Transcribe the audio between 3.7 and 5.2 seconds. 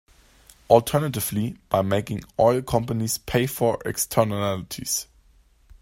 externalities.